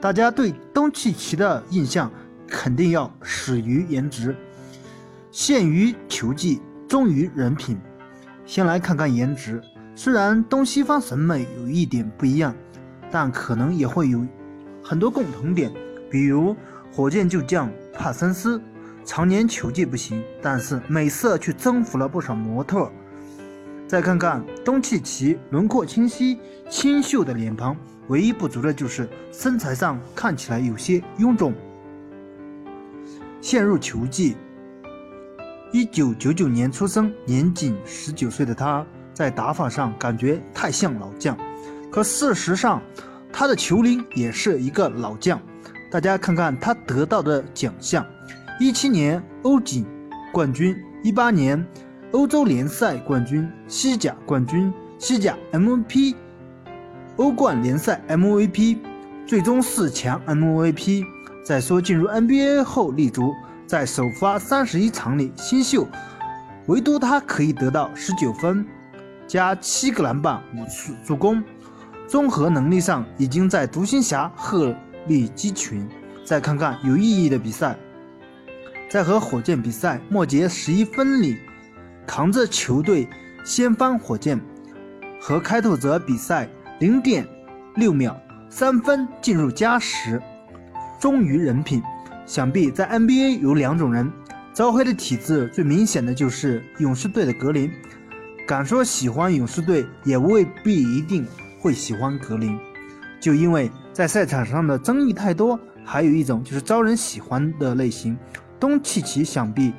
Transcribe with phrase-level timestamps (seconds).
[0.00, 2.10] 大家对东契奇的印象
[2.46, 4.36] 肯定要始于颜值，
[5.30, 7.78] 陷于球技，忠于人品。
[8.44, 9.60] 先来看看颜值，
[9.94, 12.54] 虽然东西方审美有一点不一样，
[13.10, 14.24] 但可能也会有
[14.84, 15.72] 很多共同点，
[16.10, 16.54] 比如
[16.92, 18.60] 火箭旧将帕森斯。
[19.04, 22.90] 常年球技不行，但是美色却征服了不少模特。
[23.86, 27.76] 再看看东契奇，轮廓清晰、清秀的脸庞，
[28.08, 31.54] 唯一不足的就是身材上看起来有些臃肿。
[33.40, 34.36] 陷入球技。
[35.72, 41.38] 一九九九年出生，年仅十九岁的他，在打法上感觉太像老将，
[41.90, 42.82] 可事实上，
[43.32, 45.40] 他的球龄也是一个老将。
[45.92, 48.04] 大家看看他得到的奖项。
[48.58, 49.86] 一七年欧锦
[50.32, 51.64] 冠军，一八年
[52.16, 56.14] 欧洲联赛冠军，西甲冠军，西甲 MVP，
[57.16, 58.78] 欧冠联赛 MVP，
[59.26, 61.04] 最终四强 MVP。
[61.44, 63.34] 再说进入 NBA 后立足，
[63.66, 65.86] 在首发三十一场里新秀，
[66.68, 68.66] 唯独他可以得到十九分，
[69.28, 71.44] 加七个篮板五次助攻，
[72.08, 74.74] 综合能力上已经在独行侠鹤
[75.06, 75.86] 立鸡群。
[76.24, 77.76] 再看看有意义的比赛。
[78.88, 81.36] 在和火箭比赛末节十一分里，
[82.06, 83.08] 扛着球队
[83.44, 84.38] 掀翻火箭；
[85.20, 86.48] 和开拓者比赛
[86.78, 87.26] 零点
[87.74, 90.22] 六秒三分进入加时，
[91.00, 91.82] 忠于人品。
[92.24, 94.10] 想必在 NBA 有两种人，
[94.52, 97.70] 招黑的体质最明显的就是勇士队的格林。
[98.46, 101.26] 敢说喜欢勇士队，也未必一定
[101.60, 102.58] 会喜欢格林，
[103.20, 105.58] 就因为在赛场上的争议太多。
[105.84, 108.18] 还有一种就是招人喜欢的类型。
[108.58, 109.72] 东契奇想必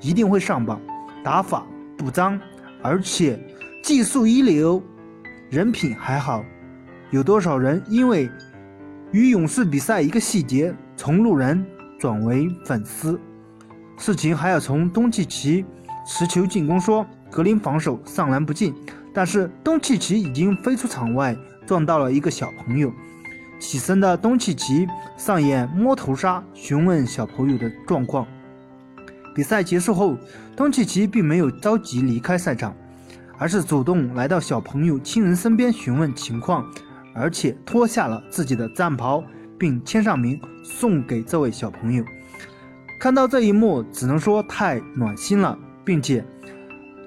[0.00, 0.80] 一定会上榜，
[1.24, 2.38] 打法不脏，
[2.82, 3.40] 而且
[3.82, 4.80] 技术一流，
[5.50, 6.44] 人品还好。
[7.10, 8.30] 有多少人因为
[9.10, 11.64] 与勇士比赛一个细节，从路人
[11.98, 13.18] 转为粉丝？
[13.96, 15.64] 事情还要从东契奇
[16.06, 17.06] 持球进攻说。
[17.30, 18.72] 格林防守上篮不进，
[19.12, 22.92] 但是东契奇已经飞出场外，撞到了一个小朋友。
[23.58, 28.24] 起身的东契奇上演摸头杀，询问小朋友的状况。
[29.34, 30.16] 比赛结束后，
[30.56, 32.74] 东契奇并没有着急离开赛场，
[33.36, 36.64] 而是主动来到小朋友亲人身边询问情况，
[37.14, 39.24] 而且脱下了自己的战袍，
[39.58, 42.04] 并签上名送给这位小朋友。
[43.00, 46.24] 看到这一幕，只能说太暖心了，并且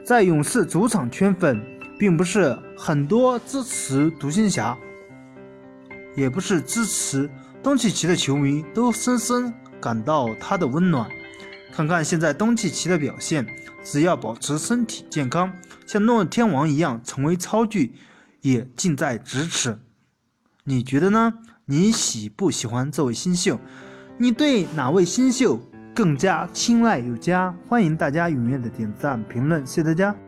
[0.05, 1.59] 在勇士主场圈粉，
[1.97, 4.77] 并不是很多支持独行侠。
[6.15, 7.29] 也不是支持
[7.63, 11.07] 东契奇的球迷都深深感到他的温暖。
[11.77, 13.45] 看看现在东契奇的表现，
[13.83, 15.53] 只要保持身体健康，
[15.85, 17.93] 像诺天王一样成为超巨，
[18.41, 19.77] 也近在咫尺。
[20.63, 21.31] 你觉得呢？
[21.65, 23.59] 你喜不喜欢这位新秀？
[24.17, 25.61] 你对哪位新秀
[25.93, 27.53] 更加青睐有加？
[27.67, 30.15] 欢迎大家踊跃的点赞评论，谢谢大家。